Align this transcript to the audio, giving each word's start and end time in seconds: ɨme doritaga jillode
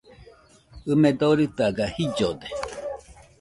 ɨme 0.91 1.09
doritaga 1.19 1.85
jillode 1.95 2.47